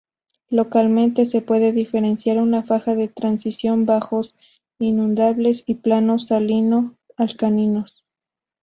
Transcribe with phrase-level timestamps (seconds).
[0.49, 4.33] Localmente se puede diferenciar una faja de transición, bajos
[4.79, 8.03] inundables y planos salino-alcalinos.